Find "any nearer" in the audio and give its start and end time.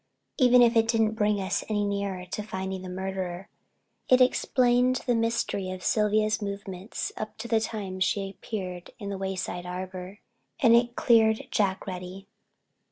1.69-2.25